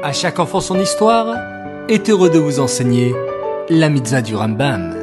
[0.00, 1.34] À chaque enfant son histoire
[1.88, 3.16] est heureux de vous enseigner
[3.68, 4.94] la mitzvah du Rambam.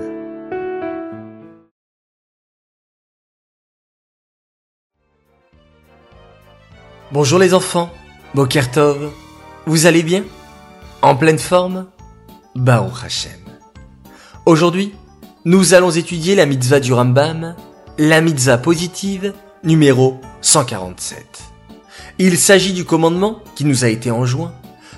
[7.12, 7.90] Bonjour les enfants,
[8.36, 9.12] Boker Tov,
[9.66, 10.24] vous allez bien?
[11.02, 11.88] En pleine forme?
[12.56, 13.32] Baruch Hashem.
[14.46, 14.94] Aujourd'hui,
[15.44, 17.58] nous allons étudier la mitzvah du Rambam,
[17.98, 21.44] la mitzvah positive numéro 147.
[22.18, 24.54] Il s'agit du commandement qui nous a été enjoint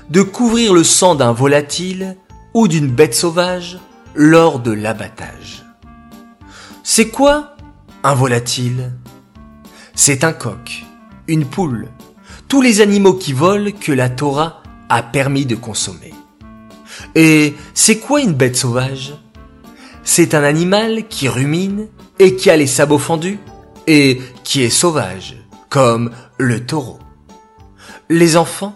[0.09, 2.17] de couvrir le sang d'un volatile
[2.53, 3.79] ou d'une bête sauvage
[4.15, 5.65] lors de l'abattage.
[6.83, 7.55] C'est quoi
[8.03, 8.93] un volatile?
[9.95, 10.85] C'est un coq,
[11.27, 11.89] une poule,
[12.47, 16.13] tous les animaux qui volent que la Torah a permis de consommer.
[17.15, 19.13] Et c'est quoi une bête sauvage?
[20.03, 21.87] C'est un animal qui rumine
[22.19, 23.39] et qui a les sabots fendus
[23.87, 25.35] et qui est sauvage,
[25.69, 26.99] comme le taureau.
[28.09, 28.73] Les enfants,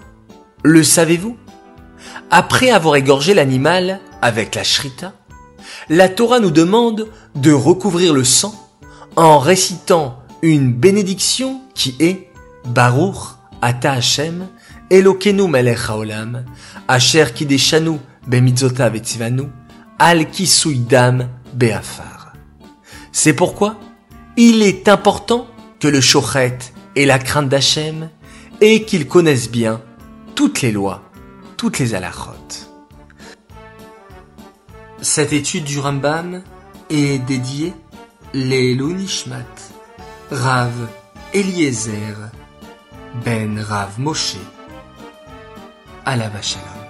[0.64, 1.38] le savez-vous?
[2.30, 5.14] Après avoir égorgé l'animal avec la shrita,
[5.90, 8.54] la Torah nous demande de recouvrir le sang
[9.16, 12.30] en récitant une bénédiction qui est
[12.66, 14.48] Baruch Ata Hashem
[14.90, 16.46] Elokenu melech haolam
[16.88, 17.98] Asher kideshanu
[18.28, 19.44] bemitzota vetzivanu
[20.00, 22.34] al kisuidam beafar.
[23.12, 23.78] C'est pourquoi
[24.38, 25.48] il est important
[25.80, 26.58] que le shochet
[26.96, 28.10] et la crainte d'Hachem
[28.62, 29.82] et qu'ils connaissent bien
[30.42, 31.04] toutes les lois,
[31.56, 32.66] toutes les halachot.
[35.00, 36.42] Cette étude du Rambam
[36.90, 37.76] est dédiée
[38.34, 39.46] les Nishmat,
[40.32, 40.74] Rav
[41.36, 42.16] Eliezer,
[43.24, 44.38] Ben Rav Moshe,
[46.06, 46.81] à la Shalom.